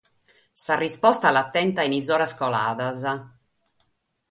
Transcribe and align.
Sa 0.61 0.73
risposta 0.81 1.33
l'at 1.35 1.51
tenta 1.57 1.81
in 1.87 1.95
is 1.99 2.07
oras 2.17 2.33
coladas. 2.39 2.99